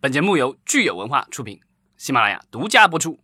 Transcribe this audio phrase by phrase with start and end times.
[0.00, 1.58] 本节目由聚友文化出品，
[1.96, 3.18] 喜马拉雅独家播出。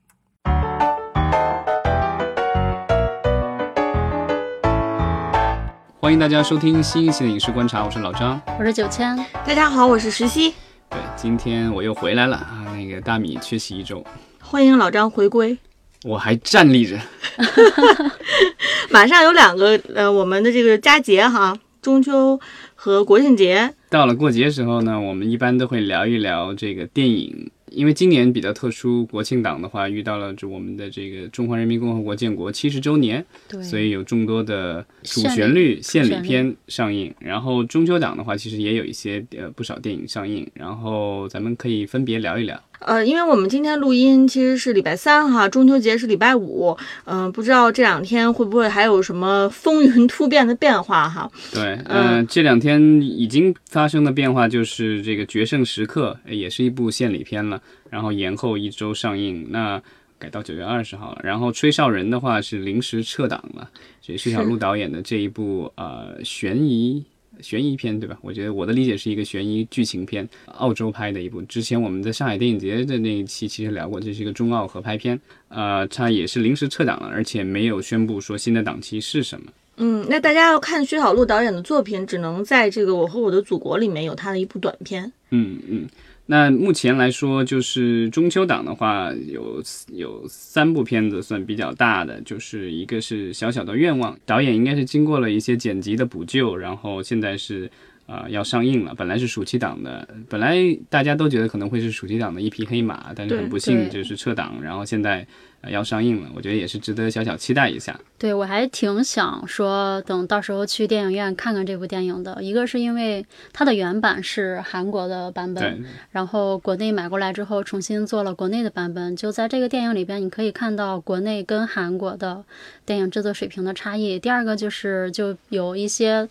[6.00, 9.16] 欢迎大家收听新一期的影视观察，我是老张，我是九千。
[9.46, 10.52] 大家好，我是石溪。
[10.90, 12.66] 对，今天我又回来了啊！
[12.76, 14.04] 那个大米缺席一周，
[14.40, 15.56] 欢迎老张回归。
[16.02, 16.98] 我还站立着。
[18.90, 22.40] 马上有两个呃，我们的这个佳节哈，中秋
[22.74, 23.76] 和国庆节。
[23.94, 27.48] 到了过节时候呢，我们一般都会聊一聊这个电影。
[27.70, 37.14] 因为今年比较特殊，国庆档的话遇到了就我们的这个中华人民共和国建国七十周年，对，所以有众多的主旋律献礼片上映。
[37.20, 40.44] 然后中秋档的话，其实也有一些呃不少电影上映。
[40.54, 42.60] 然后咱们可以分别聊一聊。
[42.80, 46.76] 呃，因为我们今天录音其实是礼拜三哈，中秋节是礼拜五。
[47.04, 51.30] 嗯，不知道这两天会不会还有什么风云突变的变化哈？
[51.52, 59.80] 对，嗯，这两天已经发生的变化就是这个《决胜时刻》也是一部献礼片了，然后延后一周上映，那
[60.18, 61.20] 改到九月二十号了。
[61.24, 63.68] 然后《吹哨人》的话是临时撤档了，
[64.02, 67.04] 所以徐小璐导演的这一部呃悬疑。
[67.40, 68.18] 悬疑片对吧？
[68.22, 71.42] 我觉得我的理解是一个悬疑剧情片，澳洲拍的一部。
[71.42, 75.20] 之前我们在上海电影节的那一期其实聊过，这是一个中澳合拍片。
[75.48, 79.46] 呃，它也是临时撤档了，而且没有宣布说新的档期是什么。
[79.76, 85.10] 嗯，那大家要看薛晓璐导演的作品，只能在这个《我和我的祖国》里面有他的一部短片。
[85.30, 85.86] 嗯嗯。
[86.26, 97.70] 那目前来说，就是中秋档的话，有有三部片子算比较大的，就是一个是小小的愿望，导演应该是经过了一些剪辑的补救，然后现在是
[98.06, 98.94] 啊要上映了。
[98.94, 100.56] 本来是暑期档的，本来
[100.88, 105.26] 大家都觉得可能会是暑期档的一匹黑马，但是很不幸就是撤档，然后现在。
[105.70, 107.98] 要上映了，我觉得也是值得小小期待一下。
[108.18, 112.36] 对我还挺想说，等到时候去电影院看看这部电影的。
[112.42, 119.16] 一个是因为它的原版是韩国的版本，然后国内买过来之后重新做了国内的版本。
[119.16, 122.44] 就在这个电影里边，你可以看到国内跟韩国的
[122.84, 124.18] 电影制作水平的差异。
[124.18, 126.28] 第二个就是就有一些，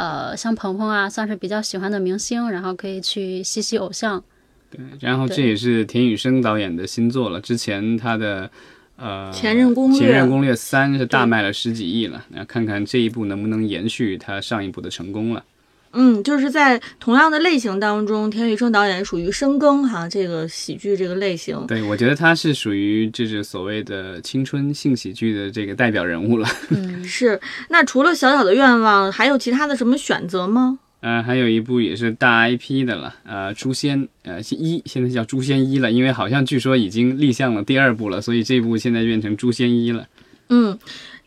[0.00, 4.24] 呃，像鹏鹏啊，算是比较喜欢的明星，然后可以去吸吸偶像。
[4.70, 7.38] 对，然后这也是田雨生导演的新作了。
[7.38, 8.50] 之前他的
[8.96, 15.44] 呃《前任攻略》前任攻略三是大卖了十几亿了，那看看这一部能不能延续他上一部的成功了。
[15.92, 21.66] 嗯，就是在同样的类型当中，田雨生导演属于深耕哈这个喜剧这个类型。
[21.66, 26.48] 对，我觉得他是属于就是所谓的青春性喜剧的这个代表人物了。
[26.70, 27.40] 嗯，是。
[27.68, 30.78] 那除了小小的愿望，还有其他的什么选择吗？
[31.00, 40.06] 呃，还有一部也是大 IP 的了，呃，《诛仙》呃一，现在叫《诛仙一》了，因为好像据说已经立项了第二部了，所以这部现在变成《诛仙一》了。
[40.50, 40.78] 嗯，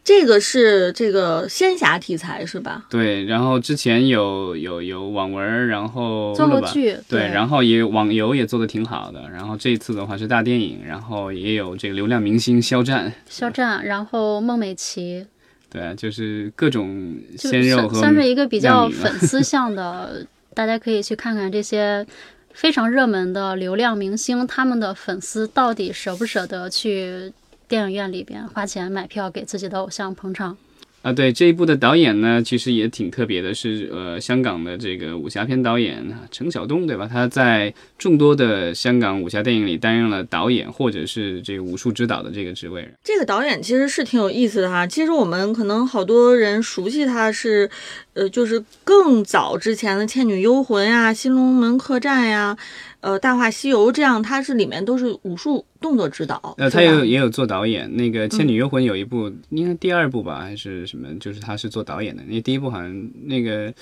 [0.03, 2.85] 这个是这个仙侠题材是吧？
[2.89, 15.25] 对，然后之前有有有网文，然后做过剧，对，然后也网游也做的挺好的，然后这次的话是大电影，然后也有这个流量明星肖战，肖战，然后孟美岐。
[15.69, 22.05] 对，就是各种鲜肉和算是一个比较粉丝向的， 大家可以去看看这些
[22.53, 27.33] 非常热门的流量明星，他们的粉丝到底舍不舍得去
[27.67, 30.57] 电影院里边花钱买票给自己的偶像捧场。
[31.01, 36.01] 啊，对这一部的导演呢，其实也挺特别的，是呃香港的这个武侠片导演
[36.31, 37.05] 陈晓东，对吧？
[37.11, 42.87] 他在众多的香港武侠电影里担任了导演或者是这个武术指导的这个职位。
[43.03, 44.87] 这个导演其实是挺有意思的哈。
[44.87, 47.69] 其实我们可能好多人熟悉他是，
[48.13, 52.57] 呃，就是更早之前的《倩女幽魂》呀，《新龙门客栈》呀。
[53.03, 56.55] 呃，《大话西游》这样，它是里面都是武术动作指导。
[56.57, 57.93] 呃，他有也有做导演。
[57.97, 61.13] 那个《倩女幽魂》有一部，应该第二部吧，还是什么？
[61.19, 62.23] 就是他是做导演的。
[62.27, 63.73] 那第一部好像那个。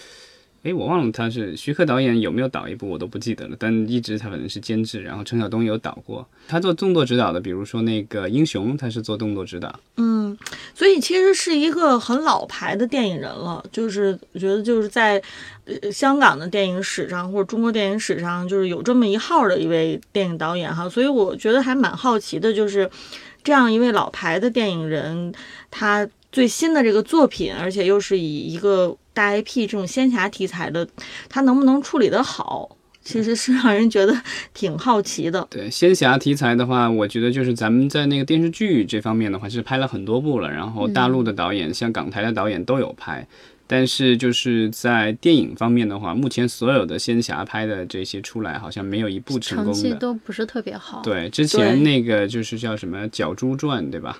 [0.63, 3.55] 哎，我忘了他是徐克导演有没有导一部，我都不记得了。
[3.57, 6.27] 但一直他可能是监制，然后陈晓东有导过。
[6.47, 9.79] 他做动作指导的，比如说那个《英雄》，他是做动作指导。
[9.97, 10.37] 嗯，
[10.75, 13.63] 所以其实是一个很老牌的电影人了。
[13.71, 15.19] 就是我觉得就是在
[15.65, 20.87] 呃香港的电影史上或者中国电影史上，就是有这么一号的一位电影导演哈。
[20.87, 22.87] 所以我觉得还蛮好奇的，就是
[23.43, 25.33] 这样一位老牌的电影人，
[25.71, 28.95] 他最新的这个作品，而且又是以一个。
[29.21, 30.87] 大 IP 这种仙侠题材的，
[31.29, 34.19] 它能不能处理得好，其实是让人觉得
[34.51, 35.47] 挺好奇的。
[35.51, 43.27] 对仙侠题材的话，我觉得就是咱们在那个电视剧这方面的话，其实拍了很多部了，然后大陆的导演、像港台的导演都有拍。
[43.67, 51.03] 但是就是在电影方面的话，目前所有的仙侠拍的这些出来，好像没有一部成功的，都不是特别好。
[51.03, 54.17] 对，之前那个就是叫什么《角珠传》，对吧？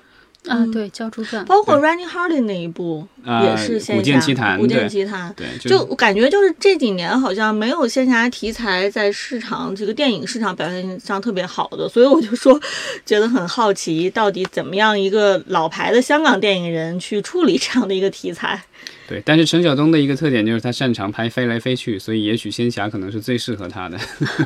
[0.48, 3.08] 啊，对，《鲛珠传》，包括 Running Hardy 那一部
[3.44, 12.60] 也是线下《古剑奇谭》，古剑奇谭，对，就感觉就是这几年好像没有仙侠题材在市场这个电影市场表现上特别好的，所以我就说
[13.06, 18.60] 觉得很好奇，到底怎么样一个老牌的香港电影人去处理这样的一个题材？
[19.08, 24.00] 对，但是陈晓东的一个特点就是他擅长拍飞来飞去，所以也许仙侠可能是最适合他的。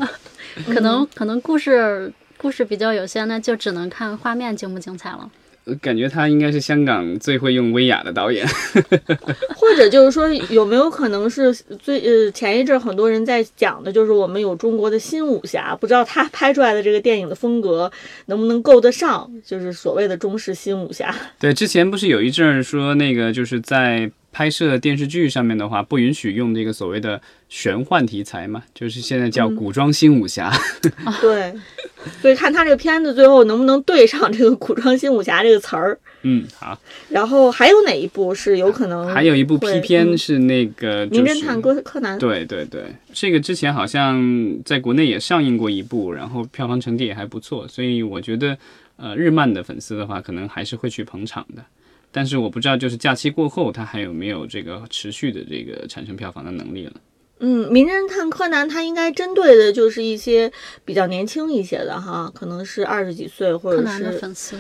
[0.68, 5.32] 可能可能故事故事比较有限，那就只能看画面精不精彩了。
[5.82, 8.46] 感觉他应该是香港最会用威亚的导演，
[9.56, 17.92] 或者就是说有没有可能是最呃前一阵很多人在讲的就是我们有中国的新武侠，不知道他拍出来的这个电影的风格
[18.28, 21.14] 能不能够得上，就是所谓的中式新武侠。
[21.40, 24.12] 对，之前不是有一阵说那个就是在。
[24.36, 30.52] 拍摄电视剧上面的话，不允许用这个所谓的玄幻题材嘛，就是现在叫古装新武侠。
[31.22, 31.54] 对，
[32.22, 35.98] 所以看他这个片子最后能不能对上这个古装新武侠这个词儿。
[36.24, 36.78] 嗯，好。
[37.08, 39.08] 然后还有哪一部是有可能？
[39.08, 42.18] 还有一部 P 片是那个《名侦探柯柯南》。
[42.20, 44.22] 对对对，这个之前好像
[44.66, 48.58] 在国内也上映过一部，然后票房成绩也还不错，所以我觉得，
[48.98, 51.64] 呃，日漫的粉丝的话，可能还是会去捧场的。
[52.16, 56.94] 但是我不知道，就是假期过后，它还有没有这个持续的这个产生票房的能力了？
[57.40, 60.50] 嗯，名侦探柯南它应该针对的就是一些
[60.86, 64.58] 比较年轻一些的哈，可能是二十几岁或者是粉丝。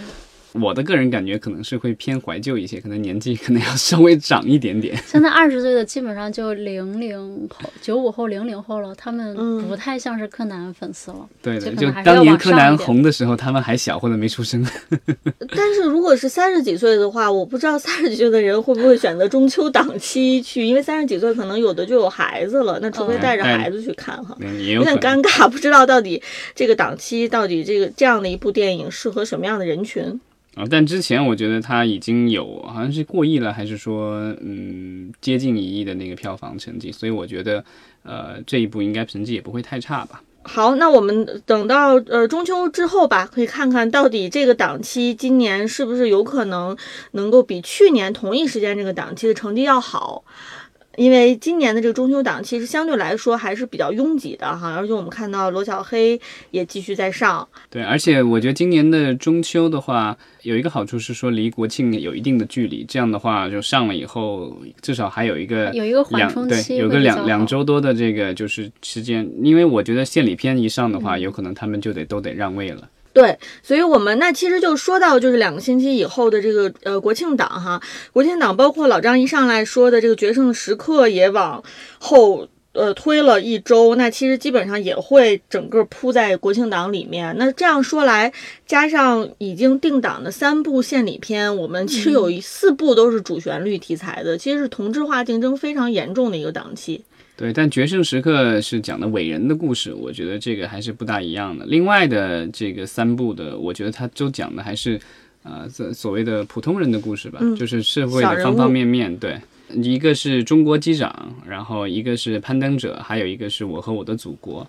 [0.62, 4.96] 我的个人感觉可能是会偏怀旧一些，可能年纪可能要稍微长一点点。
[5.06, 9.36] 现在二十岁的基本上就零零后、九五后、零零后了，他们
[9.68, 11.28] 不太像是柯南粉丝了。
[11.42, 14.66] 对对，就当年柯南红的时候，他们还小或者没出生。
[15.56, 26.22] 但是如果是三十几岁的话，我不知道三十几岁的人会不会选择中秋档期去，因为三十几岁可能有的就有孩子了，那除非带着孩子去看哈，有点尴尬，不知道到底
[26.54, 30.20] 这个档期到底这个这样的一部电影适合什么样的人群。
[30.56, 37.64] 啊，但之前我觉得他已经有好像是过亿了，还是说嗯接近一亿的那个票房成绩，所以我觉得
[38.04, 40.24] 呃这一部应该成绩也不会太差吧。
[40.44, 46.78] 好，那我们等到呃中秋之后吧，可以看看到底这个档期今年是不是有可能
[47.12, 50.24] 能够比去年同一时间这个档期的成绩要好。
[50.98, 56.20] 因为今年的这个中秋档其实相对来说还是比较拥挤的哈，而且我们看到罗小黑
[56.52, 57.48] 也继续在上。
[57.70, 69.30] 对，而且我觉得今年的中秋的话，有一个好处是说离国庆有一定的距离，这样的话就上了以后，至少还有一个有一个缓冲期，有个两两周多的这个就是时间。
[69.44, 72.90] 因为我觉得献礼片一上的话，有可能他们就得都得让位了。
[73.16, 77.82] 对，所以我们那其实就说到，就是两个星期以后的这个呃国庆档哈，
[78.12, 81.64] 国庆档包括老张一上来说的这个决胜时刻也往
[81.98, 87.34] 后呃推了一周，那其实基本上也会整个铺在国庆档里面。
[87.40, 88.34] 那这样说来，
[88.68, 97.06] 加上已经定档的三部献礼片，我们其实有四部都是主旋律题材的，其实是同质化竞争非常严重的一个档期。
[97.38, 101.66] 对，但《决胜时刻》是讲的伟人的故事，我觉得这个还是不大一样的。
[101.66, 104.98] 另外的这个三部的，我觉得它都讲的还是，
[105.44, 109.14] 呃，所所谓的普通人的故事吧，就是社会的方方面面。
[109.18, 109.38] 对，
[109.70, 114.60] 一个是中国机长，然后一个是攀登者，还有一个是我和我的祖国。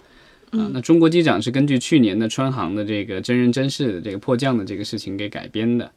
[0.50, 5.88] 啊，那中国机长是根据去年的川航的这个真人真事的这个迫降的这个事情给改编的。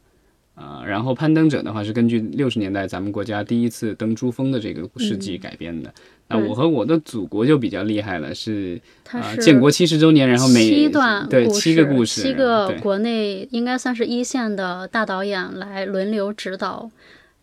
[0.54, 5.92] 啊，然后攀登者的话是根据六十年代咱们国家第一次登珠峰的这个事迹改编的。
[6.30, 8.80] 那我和我的祖国就比较厉害了，是
[9.10, 16.88] 啊，建国七十周年，然后每七段对七个故事，七个国内应该算是一线的大导演来轮流指导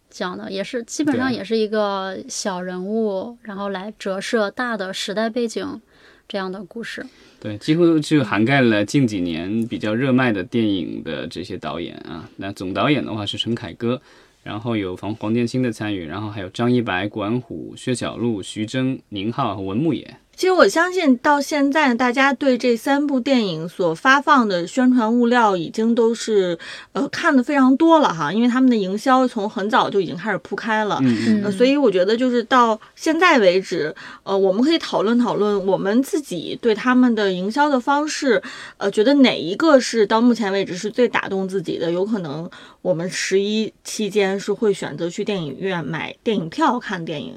[0.09, 5.81] 讲的，也是基本上也是一个小人物，然后来折射大的时代背景
[6.29, 7.05] 这样的故事。
[7.41, 12.27] 对，几乎就涵盖了近几年比较热卖的电影的这些导演啊。
[12.37, 14.01] 那总导演的话是陈凯歌。
[14.47, 20.15] 然后有黄黄建新的参与，然后还有张一白、管虎、薛晓路、徐峥、宁浩和文牧野。
[20.37, 26.55] 其实我相信，到现在大家对这三部电影所发放的宣传物料已经都是
[26.93, 38.39] 呃看的非常多了哈，因为他们的营销从很早就已经开始铺开了，嗯，所以我觉得就是到现在为止，呃，我们可以讨论讨论我们自己对他们的营销的方式，
[38.77, 41.91] 呃，觉得哪一个是到目前为止是最打动自己的？
[41.91, 42.47] 有可能
[42.83, 47.33] 我们十一期间是会选择去电影院买电影票看电影。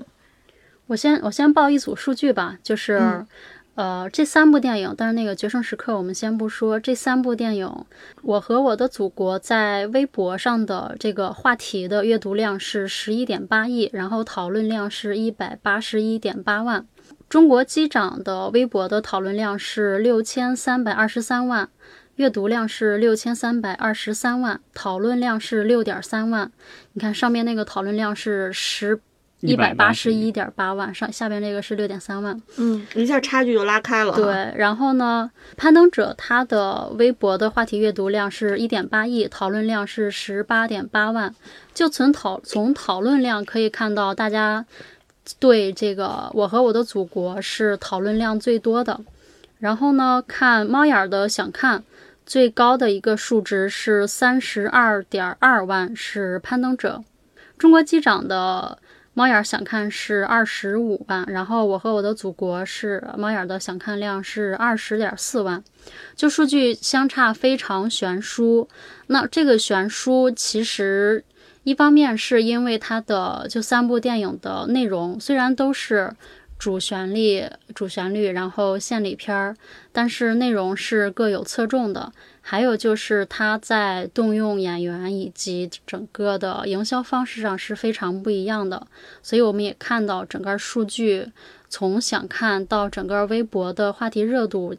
[0.91, 3.25] 我先我先报一组数据吧，就是，
[3.77, 7.69] 呃，这三部电影，但是那个《决胜时刻》我们先不说，这三部电影，
[8.23, 16.83] 《我和我的祖国》在微博上的这个话题的阅读量是十一点八亿，然后讨论量是一百八十一点八万，
[17.29, 21.69] 《中国机长》的微博的讨论量是六千三百二十三万，
[22.17, 26.51] 阅读量是六千三百二十三万，讨论量是六点三万。
[26.95, 29.01] 你看上面那个讨论量是十
[29.41, 32.41] 一百八十一点八万，上下边这个是六点三万。
[32.57, 34.15] 嗯，一下差距就拉开了。
[34.15, 41.35] 对，然后呢，攀登者他的微博的话题阅读量是一点八亿，讨论量是十八点八万。
[41.73, 44.65] 就从讨从讨论量可以看到，大家
[45.39, 49.01] 对这个我和我的祖国是讨论量最多的。
[49.59, 51.83] 然后呢，看猫眼的想看。
[52.27, 57.03] 最高的一个数值是三十二点二万，是攀登者。
[57.59, 58.79] 中国机长的
[59.15, 65.63] 猫眼想看是二十五万，然后我和我的祖国是猫眼的想看量是二十点四万，
[66.17, 68.69] 就数据相差非常悬殊。
[69.09, 71.25] 那这个悬殊其实
[71.65, 76.13] 一方面是因为它的就三部电影的内容虽然都是。
[76.61, 77.43] 主旋律，
[77.75, 79.57] 主旋律，然后献礼片儿，
[79.91, 82.13] 但是内容是各有侧重的。
[82.43, 88.87] 还有就是他在动用演员以及整个的营销方式上是非常不一样的。
[89.23, 91.29] 所以我们也看到整个数据
[91.71, 94.77] 从想看到整个微博的话题热度，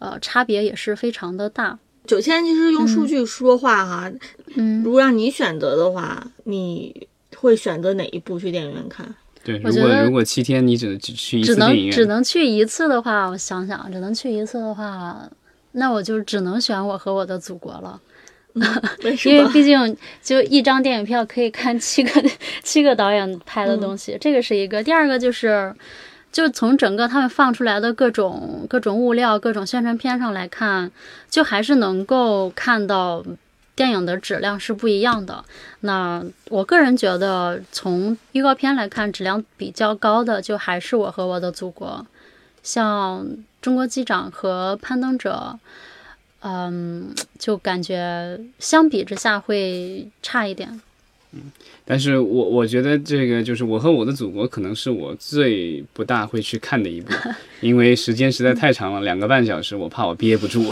[0.00, 1.78] 呃，差别也是非常的大。
[2.06, 4.12] 九千其实用数据说话哈，
[4.56, 7.06] 嗯，如果让你选择的话，你
[7.36, 9.14] 会选择哪一部去电影院看？
[9.42, 15.16] 对，如果如果七天你只只去一次电影院，只能去一次的话，我想想，只能去一次的话，
[15.72, 17.98] 那我就只能选我和我的祖国了，
[19.24, 22.22] 因为毕竟就一张电影票可以看七个
[22.62, 24.82] 七个导演拍的东西，这个是一个。
[24.82, 25.74] 第二个就是，
[26.30, 30.90] 就从整个他们放出来的各种各种物料、各种宣传片上来看，
[31.30, 33.24] 就还是能够看到。
[33.80, 35.42] 电影的质量是不一样的。
[35.80, 42.06] 那我个人觉得，从预告片来看，质量比较高的就还是《我和我的祖国》。
[42.62, 43.24] 像
[43.62, 45.58] 《中国机长》和《攀登者》，
[46.40, 50.78] 嗯，就感觉相比之下会差一点。
[51.32, 51.50] 嗯，
[51.86, 57.14] 但是我我觉得这个就是《我和我的祖国》可能是我最不大会去看的一部，
[57.62, 60.70] 因为时间实在太长了，两个半小时，我怕我憋不住。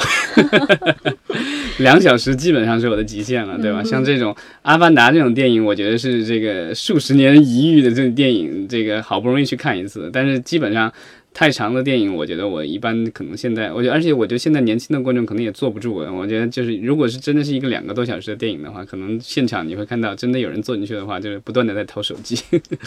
[1.78, 3.82] 两小时基本上是我的极限了，对吧？
[3.82, 4.32] 像这种
[4.62, 10.92] 《阿凡达》这种电影，我觉得是这个数十年一遇的这种电影，这个好不容易去看一次，但是基本上。
[11.38, 15.94] 太长的电影，我觉得我一般可能现在，我觉得而且我觉得现在年轻的观众可能也坐不住。
[15.94, 22.36] 我觉得就是如果是真的是一个两个多小时的电影的话，可能现场你会看到真的有人坐进去的话，就是不断的在掏手机。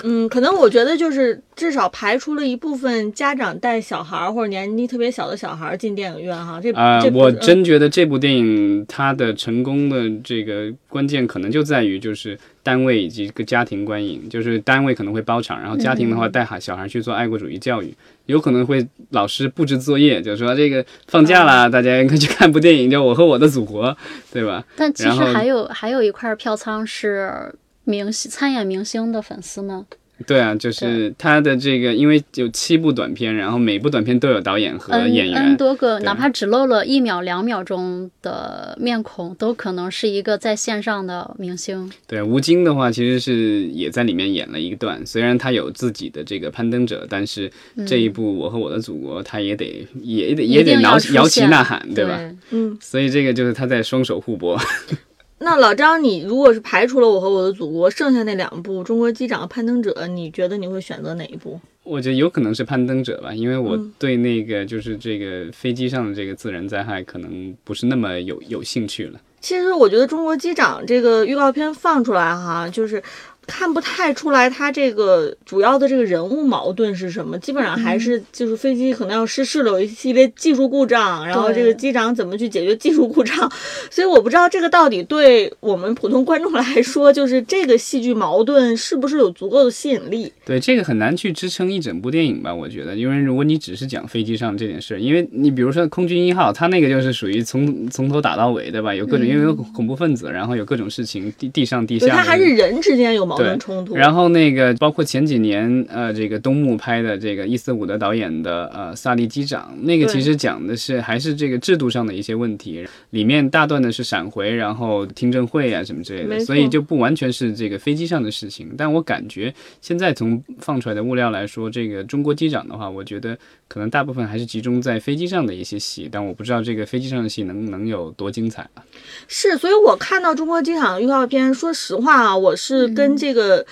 [0.03, 6.59] 嗯，可能我觉得就是至少排除了一部分家长带小孩或者年纪特别小的小孩进电影院哈。
[6.61, 17.93] 这啊，我真觉得这部电影它的成功的这个关键可能就在于就是单位以及一个家庭观影，就是单位可能会包场，然后家庭的话带孩小孩去做爱国主义教育。
[18.27, 23.89] 有可能会老师布置作业，就说这个放假了，大家应该去看部电影，叫《我和我的祖国》，
[24.31, 24.63] 对吧？
[24.75, 27.53] 但其实还有还有一块票仓是
[27.83, 29.85] 明星参演明星的粉丝们。
[30.25, 41.91] 对啊，就是他的这个，因为有七部短片，然后每部短片都有导演和演员，n 多个，哪怕只露了一秒、两秒钟的面孔，都可能是一个在线上的明星。
[42.07, 47.51] 对，吴京的话其实是也在里面演了一段，虽然他有自己的这个攀登者，但是
[47.85, 52.19] 这一部《我和我的祖国》，他也得也得也得摇摇旗呐喊，对吧？
[52.51, 54.59] 嗯，所以这个就是他在双手互搏。
[55.43, 61.59] 那老张，你如果是排除了我和我的祖国，剩下那两部《中国机长》和《攀登者》，你觉得你会选择哪一部？
[61.83, 69.19] 我觉得有可能是《攀登者》吧，因为我对那个就是这个飞机上的这个自然灾害可能不是那么有有兴趣了。
[69.39, 73.01] 其实我觉得《中国机长》这个预告片放出来哈，就是。
[73.51, 77.37] 看不太出来，他这个主要的这个人物矛盾是什么？
[77.39, 83.51] 基本上还是就是飞机可能要失事了，有一系列技术故障，然后这个机长怎么去解决技术故障？
[83.89, 90.31] 所以我不知道这个到底对我们普通观众来说，就是这个戏剧矛盾是不是有足够的吸引力？
[90.45, 92.55] 对，这个很难去支撑一整部电影吧？
[92.55, 98.95] 我觉得，因为如果你只是讲飞机上这件事，因为你比如说空军一号，它那个就是属于从从头打到尾，对吧？
[98.95, 103.25] 有各种因为有恐怖分子，然后有各种事情，地地上地下，它还是人之间有。
[103.31, 103.95] 矛盾冲突。
[103.95, 118.69] 然后那个包括前几年呃，这个东木拍的这个伊斯伍德导演的呃《萨利机长》，那个其实讲的是还是这个制度上的一些问题，里面大段的是闪回，然后听证会啊什么之类的，所以就不完全是这个飞机上的事情。
[118.77, 128.83] 但我感觉现在从放出来的物料来说，这个中国机长的话，我觉得可能大部分还是集中在飞机上的一些戏，但我不知道这个飞机上的戏能能有多精彩啊。
[129.27, 133.65] 是，所以我看到中国机场预告片，说实话啊，我是跟这个。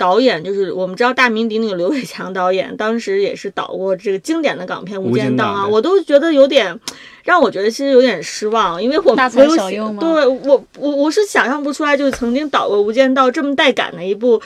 [0.00, 6.74] 导演就是我们知道大名鼎鼎刘伟强导演，当时也是导过这个经典的港片《无间道》啊，我都觉得有点
[7.22, 14.40] 让我觉得其实有点失望，因为我大材小用对我我我是想象不出来，就是曾经导过《无间道》这么带感的一部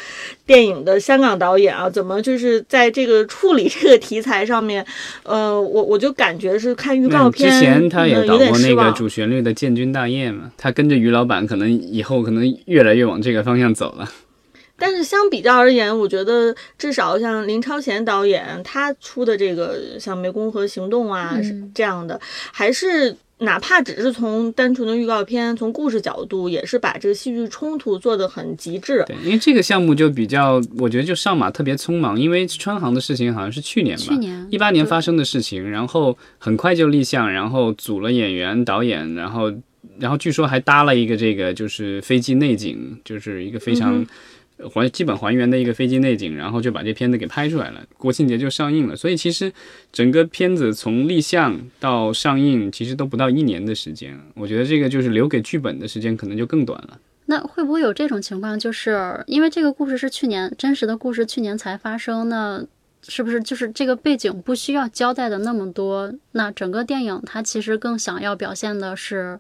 [0.45, 4.85] 电影的香港导演啊，怎么就是在这个处理这个题材上面，
[5.23, 14.11] 呃，我我就感觉是看预告片之前他也导过那个主旋律的《建军大业》嘛，他跟着于老板，可能以后可能越来越往这个方向走了。
[14.77, 21.39] 但是相比较而言，我觉得至少像林超贤导演他出的这个像《湄公河行动》啊
[21.73, 22.21] 这样的，
[22.53, 29.05] 还是哪怕只是从单纯的预告片、从故事角度，也是把这个戏剧冲突做得很极致。
[29.07, 39.53] 对，因为这个项目就比较，我觉得就上马特别匆忙，因为川航的事情好像是去年吧，去年一八年发生的事情，然后很快就立项，然后组了演员、导演，然后
[39.99, 44.05] 然后据说还搭了一个这个就是飞机内景，就是一个非常。
[44.73, 47.85] 还基本还原的一个飞机内景，然后就把这片子给拍出来了。
[47.97, 49.53] 国庆节就上映了，所以其实
[49.93, 54.19] 整个片子从立项到上映，其实都不到一年的时间。
[54.35, 56.99] 我觉得这个就是留给剧本的时间可能就更短了。
[57.27, 58.59] 那会不会有这种情况？
[58.59, 62.65] 就是因为这个故事是去年真实的故事，去年才发生那。
[63.07, 66.13] 是不是就是这个背景不需要交代的那么多？
[66.33, 69.39] 那整个电影它其实更想要表现的是，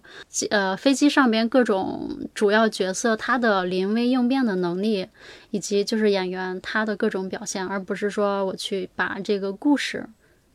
[0.50, 5.09] 呃，飞机上边各种主要角色他的临危应变的能力，
[5.50, 10.06] 以及就是演员他的各种表现，而不是说我去把这个故事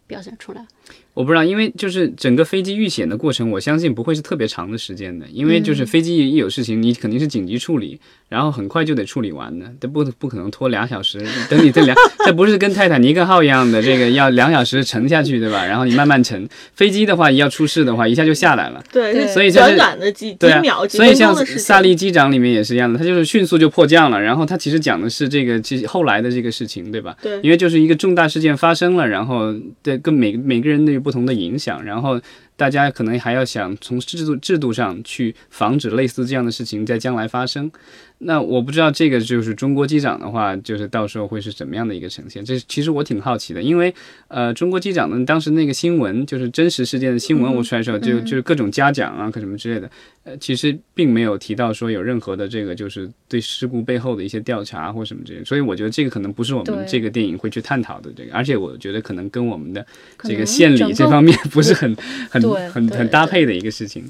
[0.06, 0.68] 表现出来。
[1.14, 11.20] 我不知道，因为就是整个飞机遇险的过程，我相信不会是特别长的时间的，因为就是飞机一有事情，你肯定是紧急处理，然后很快就得处理完的，这不不可能拖两小时。
[11.50, 15.66] 等你这两， 这不是跟泰坦尼克号一样的，这个要两小时沉下去，对吧？
[15.66, 16.48] 然后你慢慢沉。
[16.74, 18.82] 飞机的话，要出事的话，一下就下来了。
[18.90, 24.22] 对，所以短短的几几秒，所以像萨利机长里面也是一样的，他就是迅速就迫降了。
[24.22, 27.18] 然后他其实讲的是这个其实后来的这个事情，对吧？
[27.22, 29.54] 对，因为就是一个重大事件发生了，然后
[29.84, 31.00] 对跟每每个人的。
[31.00, 32.20] 不同的影响，然后
[32.60, 37.72] 大家可能还要想从制度制度上去防止类似这样的事情在将来发生。
[38.22, 42.44] 那我不知道这个就是中国机长的话，就是到时候会是怎么样的一个呈现？
[42.44, 43.96] 这其实我挺好奇的，因为
[44.28, 49.90] 呃，中国机长呢，当时那个新闻就是真实事件的新闻，我出来时候就就是各种嘉奖啊，各什么之类的，
[50.26, 59.86] 呃，其实并没有提到说有任何的这个就是对事故背后的一些调查或什么之类，所以我觉得这个可能不是我们这个电影会去探讨的这个，而且我觉得可能跟我们的
[60.24, 61.96] 这个献礼这方面不是很
[62.30, 64.10] 很很很搭配的一个事情。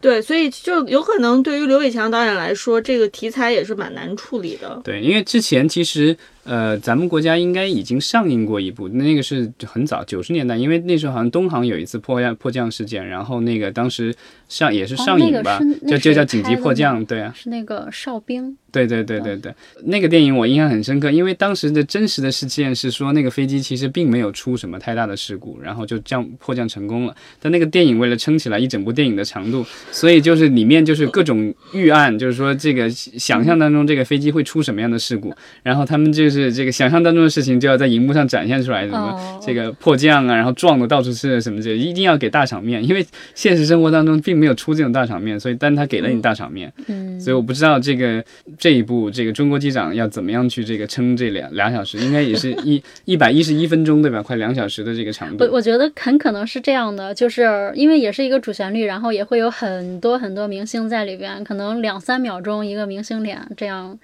[0.00, 4.80] 对，所以就有可能对于刘伟强导演来说，这个题材也是蛮难处理的。
[4.82, 6.16] 对，因为之前其实。
[6.44, 14.14] 呃，咱们国家应该已经上映过一部，那个是很早九十年代，因为那时候好像东航有一次迫降迫降事件，然后那个当时
[14.48, 36.40] 上也是上映吧，就就叫紧急迫降，对啊，是那个哨兵，对对对对对，那个电影我印象很深刻，因为当时的真实的事件是说那个飞机其实并没有出什么太大的事故，然后就降迫降成功了，但那个电影为了撑起来一整部电影的长度，所以就是里面就是各种预案，就是说这个想象当中这个飞机会出什么样的事故，然后他们就是。
[36.40, 48.24] 是这个想象当中的事情，就要在荧幕上展现出来，什么这个迫降啊，然后撞的到处是什么，这一定要给大场面，因为现实生活当中并没有出这种大场面，所以但他给了你大场面，嗯，所以我不知道这个
[48.56, 54.22] 这一部这个中国机长要怎么样去这个撑这两两小时，应该也是一 一百一十一分钟对吧？
[54.22, 63.98] 快两小时的这个长度，我我觉得很可能是这样的，就是因为也是一个主旋律，然后也会有很多很多明星在里边，可能两三秒钟一个明星脸这样。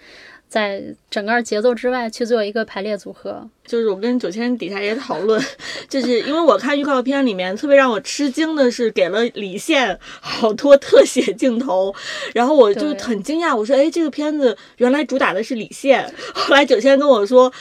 [0.48, 5.42] 在整个节奏之外去做一个排列组合，就是我跟九千底下也讨论，
[5.88, 11.94] 就是因为我看预告片里面特别让我吃惊的是给了李现好多特写镜头，
[12.32, 16.12] 然后我就很惊讶，我说哎，这个片子原来主打的是李现。
[16.32, 17.52] 后来九千跟我说，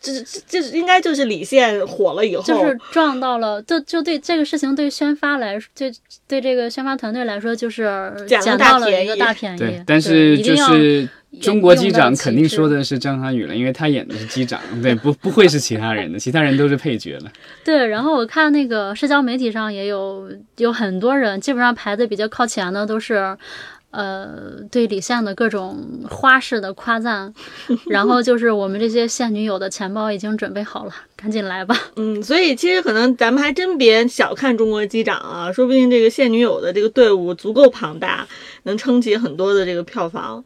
[0.00, 5.92] 这这这应该就是李现火了以后，就是撞到了，就就对这个事情对宣发来说，对
[6.26, 9.58] 对这个宣发团队来说就是捡到了一个大便宜。
[9.58, 11.08] 对，但是就是。
[11.42, 17.30] 中国机长肯定说的是张涵予了，因为他演的是机长，对，不不会是其他人的，其他人都是配角了。
[17.62, 23.36] 对，然后我看那个社交媒体上也有有很多人，基本上排的比较靠前的都是，
[23.90, 27.32] 呃，对李现的各种花式的夸赞，
[27.88, 31.74] 然后就是我们这些现女友的钱包已经准备好了，赶紧来吧。
[31.96, 38.28] 嗯，所以其实可能咱们还真别小看中国机长啊，说不定这个现女友的这个队伍足够庞大，
[38.64, 40.44] 能撑起很多的这个票房。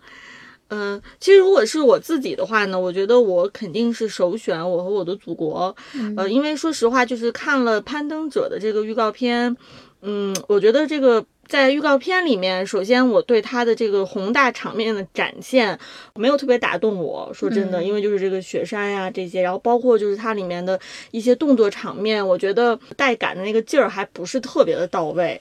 [0.75, 5.77] 嗯，其实如果是我自己的话呢，我觉得我肯定是首选《我和我的祖国》。
[6.17, 9.55] 呃，因为说实话，就是看了《攀登者》的这个预告片，
[10.01, 15.79] 嗯，我觉得这个在预告片里面，首先我对它的这个宏大场面的展现
[16.15, 17.31] 没有特别打动我。
[17.35, 20.79] 说真的，因为就是这个雪山呀这些，然后包括就是它里面的
[21.11, 25.41] 一些动作场面，我觉得带感的那个劲儿还不是特别的到位。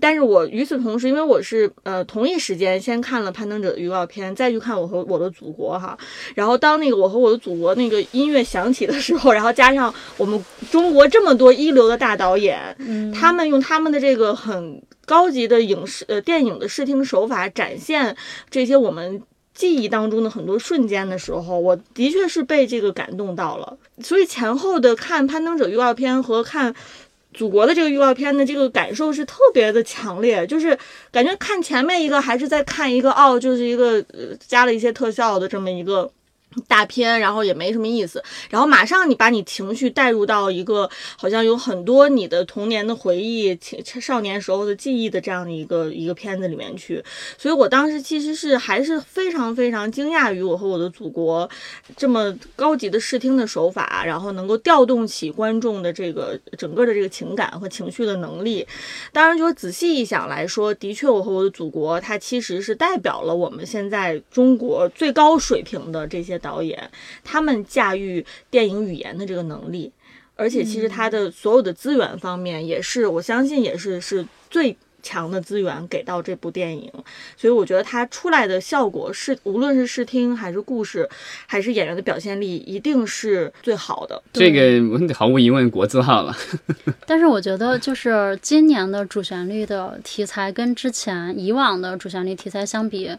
[0.00, 5.98] 但是我与此同时，因为我是呃同一时间先看了《攀登者》的预告片，再去看《我和我的祖国》哈，
[6.36, 12.76] 然后当那个《我和我的祖国》那个音乐响起的时候，然后加上我们中国这么多一流的大导演，
[13.12, 14.80] 他们用他们的这个很
[15.10, 18.16] 高级的影视呃电影的视听手法展现
[18.48, 19.20] 这些我们
[19.52, 23.76] 记忆当中的很多瞬间的时候，我的确是被这个感动到了。
[24.00, 26.74] 所以前后的看《攀登者》预告片和看。
[27.32, 30.76] 祖国的这个预告片的这个感受是特别的强烈，就是
[31.12, 36.10] 感觉看前面一个还是在看一个哦，就是一个呃加了一些特效的这么一个。
[36.66, 47.02] 大片，然后也没什么意思，然后马上你把你情绪带入到一个好像有很多你的童年的回忆、青少年时候的记忆的这样的一个一个片子里面去，
[47.38, 51.48] 所以我当时其实是还是非常非常惊讶于我和我的祖国
[51.96, 58.66] 这么高级的视听的手法，然后能够调动起观众的这个整个的这个情感和情绪的能力。
[59.12, 66.39] 当然，就仔细一想来说，的确，我和我的祖国它其实是代表了我们现在中国最高水平的这些。
[66.40, 66.90] 导演
[67.22, 69.92] 他们驾驭电影语言的这个能力，
[70.34, 74.76] 而且其实他的所有的资源方面也是，我相信也是是最。
[75.02, 76.90] 强的资源给到这部电影，
[77.36, 81.08] 所以我觉得它出来的效果是，无论是视听还是故事，
[81.46, 84.22] 还是演员的表现力，一定是最好的。
[84.32, 86.36] 这个毫无疑问国字号了。
[87.06, 93.10] 但是我觉得，就是今年的主旋律的题材跟之前以往的主旋律题材相比，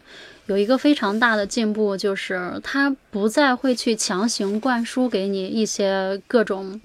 [0.46, 6.80] 有一个非常大的进步，就是它不再会去强行灌输给你一些各种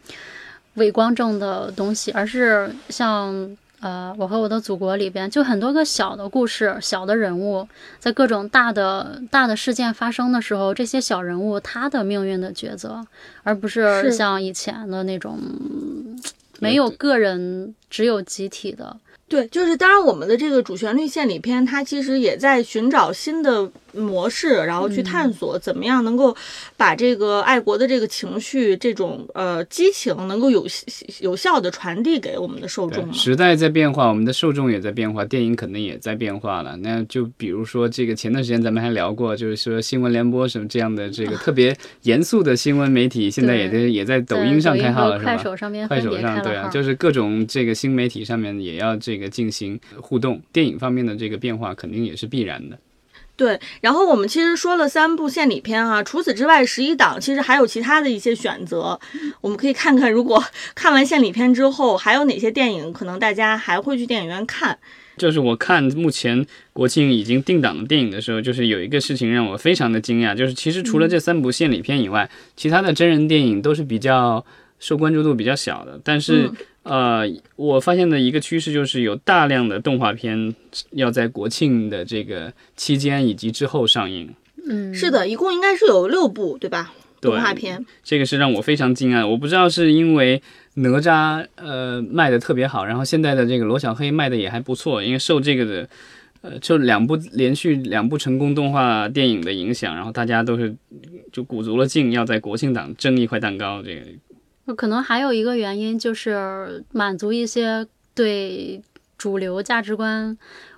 [0.75, 3.57] 伪光正的东西，而是像。
[3.79, 7.67] 呃，我和我的祖国里边就很多个小的故事，小的人物，
[7.99, 13.05] 在各种大的大的事件发生的时候，这些小人物他的命运的抉择，
[13.43, 15.39] 而不是像以前的那种
[16.59, 18.97] 没有个人，只有集体的。
[19.29, 26.33] 对，就是当然，我们的这个主旋律献礼片，它其实也在寻找新的模式，然后去探索怎么样能够
[26.77, 30.65] 把这个爱国的这个情绪、这种呃激情，能够有
[31.19, 33.11] 有效的传递给我们的受众。
[33.11, 36.77] 时代在变化，我们的受众也在变化，电影可能也在变化了。
[36.77, 45.33] 那就比如说这个前段时间咱们还聊过，就是说新闻联播什么这样的这个 特别严肃的新闻媒体， 现在也在也在抖音上开号了，是吧？
[45.33, 49.17] 快手上面，快手上对啊，就是各种这个新媒体上面也要这。
[49.17, 52.77] 这个进行互动，电影方面的这个变化肯定也是必然的。
[53.37, 58.99] 对，然后我们其实说了三部献礼片啊，除此之外，十一档其实还有其他的一些选择，
[59.41, 64.79] 我们可以看看，如果 看完献礼片之后，还有哪些电影可能大家还会去电影院看。
[65.17, 74.43] 就是我看目前国庆已经定档的电影的时候，就是有一个事情让我非常的惊讶，就是其实除了这三部献礼片以外，其他的真人电影都是比较
[74.79, 76.51] 受关注度比较小的，但是。
[76.89, 80.55] 呃，我发现的一个趋势就是有大量的动画片
[80.91, 84.33] 要在国庆的这个期间以及之后上映。
[84.69, 86.93] 嗯，是的，一共应该是有六部，对吧？
[87.19, 89.27] 动画片，这个是让我非常惊讶。
[89.27, 90.41] 我不知道是因为
[90.75, 95.89] 哪吒呃卖的特别好，然后现在的这个罗小黑卖的也还不错，因为受这个的
[96.39, 100.73] 呃就两部连续两部成功动画电影的影响，然后大家都是
[101.33, 104.03] 就鼓足了劲要在国庆档争一块蛋糕，这个。
[104.75, 108.81] 可能还有一个原因就是满足一些对
[109.17, 110.37] 主流价值观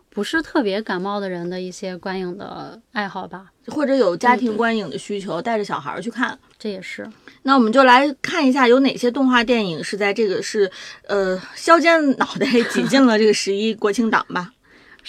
[0.10, 7.08] 不是特别感冒的人的一些观影的爱好吧，或者有家庭观影的需求，带着小孩去看，这也是。
[7.43, 10.69] 那我们就来看一下有哪些动画电影是在这个是
[11.08, 14.52] 呃削尖脑袋 挤进了这个十一国庆档吧。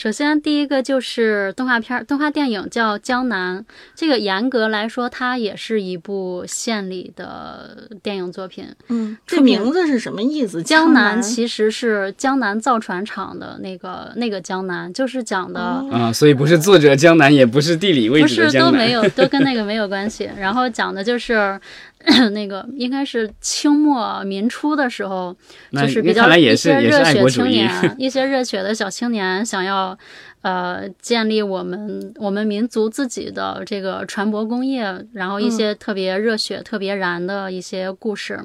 [0.01, 3.59] 首先，第一个就是动画片、动画电影叫《江南》。
[3.95, 8.65] 这个严格来说，它也是一部献礼的电影作品。
[8.89, 10.63] 嗯，这名字是什么意思？
[10.63, 20.31] 江南其实是江南造船厂的那个那个江南，就是讲的啊，所以不是作者江南，也不是地理位置的江南，不是都没有，都跟那个没有关系。
[20.39, 21.61] 然后讲的就是。
[22.33, 25.37] 那个应该是清末民初的时候，
[25.73, 29.97] 就是比较一些热血青年， 一些热血的小青年想要，
[30.41, 38.41] 呃，建立我们我们民族自己的这个船舶工业，然后一些特别热血、特别燃的一些故事。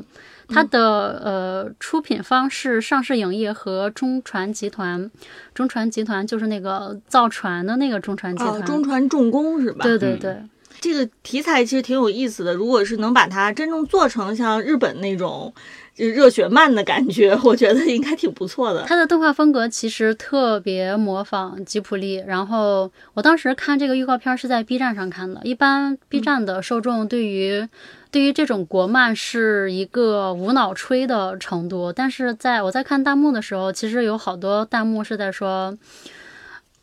[0.47, 5.09] 它的呃出品方是上市影业和中船集团，
[5.55, 9.83] 中船集团就是那个造船的那个中船集团，中船重工是吧？
[9.83, 10.37] 对对对。
[10.85, 12.53] 这个题材其实挺有意思的。
[12.53, 15.51] 如果是能把它真正做成像日本那种
[15.95, 18.83] 就热血漫的感觉，我觉得应该挺不错的。
[18.83, 22.23] 它的动画风格其实特别模仿吉普力。
[22.27, 25.41] 然后我当时看这个预告片是在 B 站上看的。
[25.43, 27.67] 一般 B 站的受众对于
[28.11, 35.75] 对于这种国漫是一个无脑吹的程度，但是在我在看弹幕的时候，其实有好多弹幕是在说。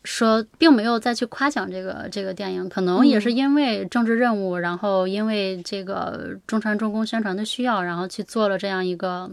[0.03, 9.31] 说并没有再去夸奖这个这个电影，可能也是因为政治任务，然后因为这个中传重工宣传的需要，然后去做了这样一个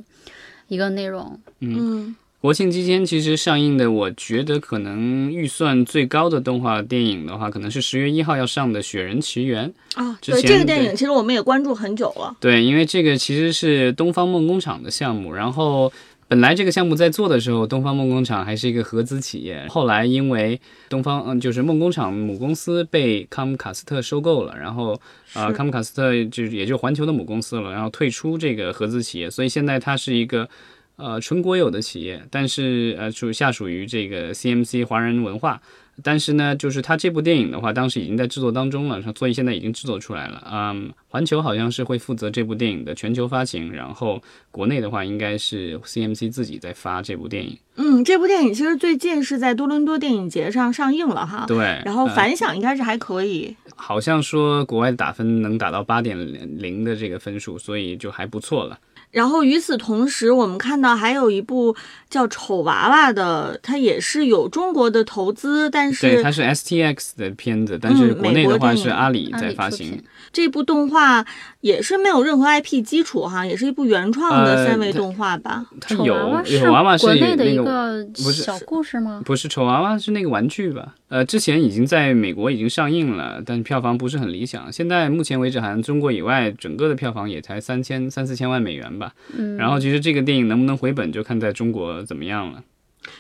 [0.69, 1.41] 一个内容。
[1.59, 10.17] 嗯，国庆期间其实上映的，我觉得可能预算最高的动画电影的话，可能是十月一号要上的《雪人奇缘》啊。
[10.23, 12.37] 对这个电影，其实我们也关注很久了。
[12.39, 15.93] 对，因为这个其实是东方梦工厂的项目，然后。
[16.31, 19.67] 本来这个项目在做的时候，东方梦工厂还是一个合资企业。
[19.69, 24.93] 后来因为东方嗯，就是梦工厂母公司被康姆卡斯特收购了，然后
[25.33, 30.49] 啊，康姆卡斯特就是也就环球的母公司了，然后退出这个合资企业，所以现在它是一个
[30.95, 35.61] 呃纯国有的企业，但是呃属下属于这个 CMC 华人文化。
[36.03, 40.47] 但是呢，就是他这部电影的话，当时已经在制作当中了，所以现在已经制作出来了。
[40.51, 47.57] 嗯，环球好像是会负责这部电影的全球发行，然后国内的话应该是 CMC 自己在发这部电影。
[47.77, 51.45] 嗯，这部电影其实最近是在多伦多电影节上上映了哈。
[51.47, 51.81] 对。
[51.85, 53.57] 然后反响应该是还可以。
[53.75, 56.17] 好像说国外的打分能打到八点
[56.61, 58.79] 零的这个分数，所以就还不错了。
[59.11, 61.75] 然后与此同时，我们看到还有一部
[62.09, 70.03] 叫《丑娃娃》的，它也是有中国的投资，但是对，它是 STX 的片子，但是国内的话是阿里在发行。
[70.33, 71.27] 这部动画
[71.61, 75.67] 也是没有任何 IP 基础哈，也是一部原创的三维动画吧。
[75.87, 79.21] 丑娃娃是国内的一个小故事吗？
[79.25, 80.95] 不是，丑娃娃是那个玩具吧？
[81.09, 84.73] 呃，之前已经在美国已经上映了，但是票房不是很理想。
[84.73, 89.13] 现在目前为止，好像中国以外整个的票房也才三千三四千万美元吧。
[89.37, 89.57] 嗯。
[89.59, 92.63] 然后其实这个电影能不能回本，就看在中国怎么样了。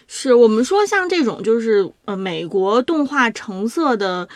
[0.06, 4.26] 是我们说像这种就是呃美国动画成色的。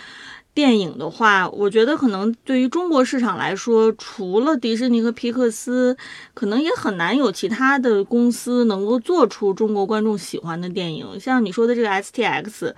[0.54, 5.96] 电影的话，我觉得可能对于中国市场来说，除了迪士尼和皮克斯，
[6.32, 11.18] 可能也很难有其他的公司能够做出中国观众喜欢的电影。
[11.18, 12.72] 像你说的这个 STX，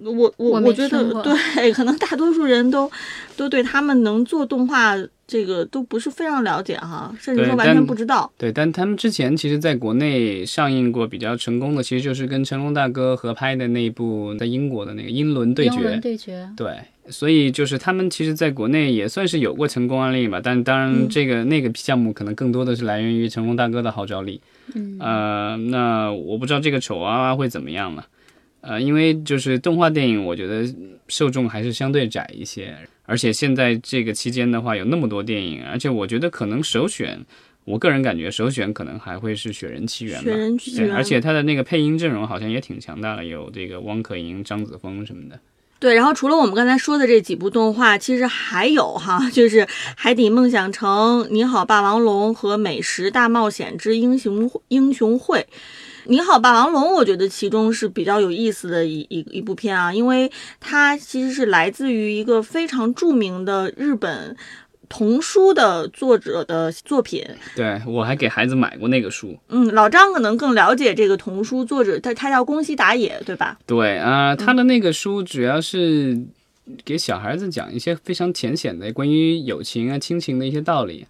[0.00, 2.90] 我我我觉得对，可能大多数人都
[3.34, 4.94] 都对他们能做动画。
[5.26, 8.30] 这个都不是非常了解哈，甚至说完全不知道。
[8.38, 15.70] 对，但他们之前其实在国内上映过比较成功的，其实就是跟成龙大哥合拍的那一部在英国的那个《英伦对决》。
[15.74, 16.48] 英伦对决。
[16.56, 24.40] 对，所以就是他们其实在国内也算是有过成功案例吧，但当然这个那个项目可能更多的是来源于成龙大哥的号召力。
[24.74, 24.96] 嗯。
[25.00, 28.06] 呃，那我不知道这个丑娃娃会怎么样了。
[28.60, 30.64] 呃，因为就是动画电影，我觉得
[31.08, 32.74] 受众还是相对窄一些。
[33.04, 37.24] 而且现在这个期间的话，有那么多电影，而且我觉得可能首选，
[37.64, 40.32] 我个人感觉首选可能还会是《雪人奇缘》吧。
[40.32, 40.92] 雪人奇缘。
[40.92, 45.38] 而且它的那个配音阵容好像也挺强大的，有这个汪可盈、张子枫什么的。
[45.78, 49.60] 对，然后除了我们刚才说的这几部动画，其实还有哈，就是
[49.94, 55.40] 《海底梦想城》、《你好，霸王龙》和《美食大冒险之英雄英雄会》。
[56.08, 64.36] 你好，霸王龙，我觉得其中是比较有意思的一一一部片啊，因为它其实是来自于一个非常著名的日本
[64.88, 67.24] 童书的作者的作品。
[67.56, 69.36] 对我还给孩子买过那个书。
[69.48, 73.58] 嗯，老张可能更了解这个童书作者，他他叫宫西达也，对吧？
[73.66, 76.16] 对啊，他的那个书主要是
[76.84, 81.04] 给小孩子讲一些非常浅显的关于友情啊、亲情的一些道理。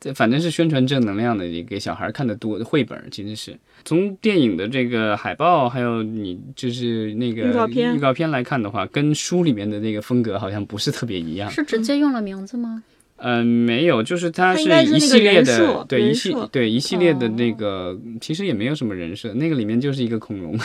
[0.00, 11.50] 这反正是宣传正能量的，给小孩看的多的绘本，其实是从电影的这个海报，还有你就是那个预告片预告片来看的话，跟书里面的那个风格好像不是特别一样。
[11.50, 12.82] 是直接用了名字吗？
[13.22, 20.58] 嗯，没有，就是它是一系列的，对一系对一系列的那个，其实也没有什么人设，那个里面就是一个恐龙，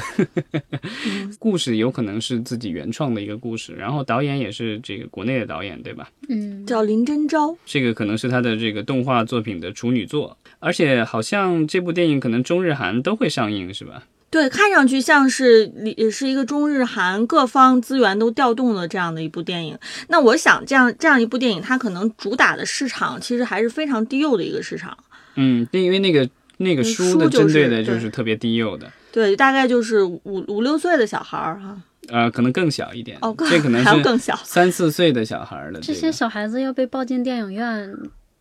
[1.38, 6.10] 故事有可能是自己原创的一个故事，然后导演也是这个国内的导演，对吧？
[6.30, 14.04] 嗯，叫林真昭，这个可能是他的这个动画作品的处女作，而且好像这部电影可能中日韩都会上映，是吧？
[14.36, 19.80] 对，看上去像是也是一个中日韩各方资源都调动的这样的一部电影。
[20.10, 24.98] 那我想，这样这样一部电影，它可能主打的市场其实还是非常低幼的一个市场。
[25.36, 31.82] 嗯，因为那个那个书的针对的就是特别低幼的，对，大概就是五五六岁的小孩儿哈。
[32.10, 37.98] 呃，可能更小一点，哦，这可 能还要更小，三四岁的小孩儿的这些小孩子要被抱进电影院。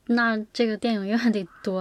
[0.07, 1.81] 那这个电影院得多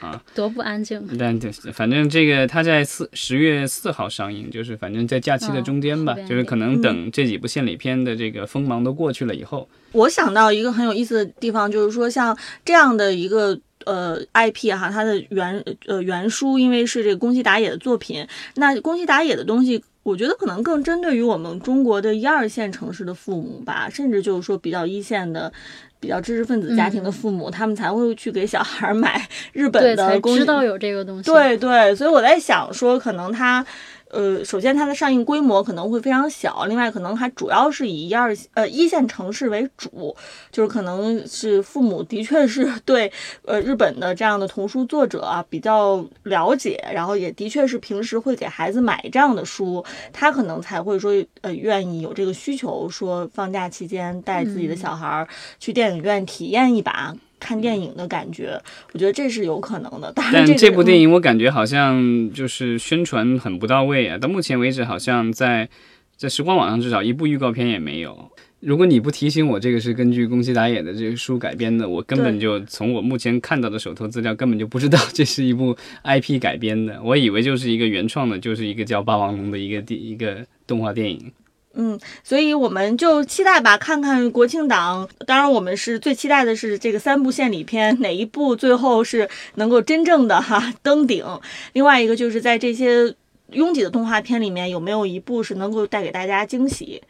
[0.00, 1.06] 啊， 多不安静。
[1.18, 9.68] 但对，反正这个它在四十月四号上映，就是反正在假期的中间吧，就是可能等这几部献礼片的这个锋芒都过去了以后。
[9.92, 19.82] 我想到一个很有意思的地方，就是说像这样的一个呃 IP 哈，它的原呃原书因为是这个宫西达也的作品，那宫西达也的东西。
[20.02, 25.52] 我觉得可能更针对于我们中国的一二线城市的父母吧，甚至就是说比较一线的、
[26.00, 30.18] 比较知识分子家庭的父母，他们才会去给小孩买日本的。
[30.18, 31.30] 对，知道有这个东西。
[31.30, 33.64] 对对，所以我在想说，可能他。
[34.10, 40.14] 呃，首先它的上映规模可能会非常小，另外可能还主要是以一二呃一线城市为主，
[40.50, 43.10] 就是可能是父母的确是 对
[43.44, 55.26] 呃日本的这样的童书作者啊比较了解，然后也的确是平时会给孩子买这样的书，他可能才会说呃愿意有这个需求，说放假期间带自己的小孩
[55.58, 57.14] 去电影院体验一把。
[57.40, 58.60] 看电影的感觉，
[58.92, 60.12] 我觉得这是有可能的。
[60.14, 64.16] 但这部电影我感觉好像就是宣传很不到位啊！
[64.16, 65.68] 到目前为止，好像在
[66.16, 68.30] 在时光网上至少一部预告片也没有。
[68.60, 75.74] 如果你不提醒我这个是根据宫崎达也的这个书改编的，我根本就从我目前看到的手头资料根本就不知道这是一部
[76.04, 77.00] IP 改编的。
[77.02, 81.32] 我以为就是一个原创的，就是一个叫《霸王龙》的一个第一个动画电影。
[81.74, 85.08] 嗯，所以我们就期待吧，看看国庆档。
[85.24, 91.24] 当然，我们是最期待的是这个三部献礼片哪一部最后是能够真正的哈登顶。
[91.72, 93.14] 另外一个就是在这些
[93.52, 97.00] 拥挤的动画片里面，有没有一部是能够带给大家惊喜？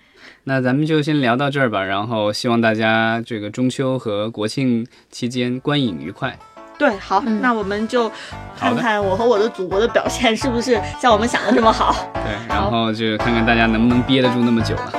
[0.44, 1.82] 那咱们就先聊到这儿吧。
[1.82, 6.38] 然后希望大家这个中秋和国庆期间观影愉快。
[6.80, 8.10] 对，好，那我们就
[8.58, 11.94] 看看我和我的祖国的表现是不是像我们想的这么好。
[12.14, 14.92] 对，然后就看看大家能不能憋得住那么久了。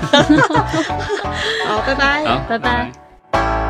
[1.68, 2.24] 好，拜拜。
[2.24, 3.65] 好，拜拜。